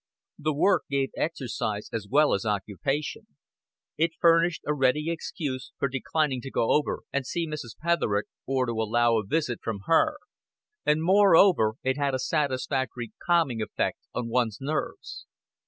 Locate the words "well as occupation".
2.09-3.27